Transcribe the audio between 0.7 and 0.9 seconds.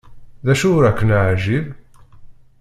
ur